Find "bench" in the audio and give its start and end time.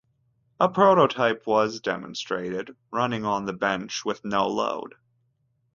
3.53-4.03